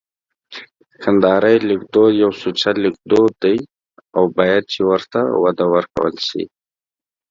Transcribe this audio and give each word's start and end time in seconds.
کندهارۍ 1.03 1.57
لیکدود 1.69 2.11
یو 2.23 2.31
سوچه 2.41 2.71
لیکدود 2.83 3.31
دی 3.43 3.55
او 4.15 4.23
باید 4.35 4.63
چي 4.71 4.81
ورته 4.89 5.19
وده 5.43 5.65
ورکول 5.73 6.13
سي 6.27 6.43